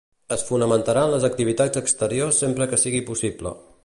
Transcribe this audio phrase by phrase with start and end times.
[0.35, 3.53] Es fomentaran les activitats exteriors sempre que sigui possible.